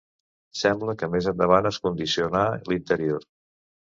Sembla 0.61 0.95
que 1.01 1.09
més 1.15 1.27
endavant 1.31 1.69
es 1.71 1.77
condicionà 1.83 2.41
l'interior. 2.73 3.29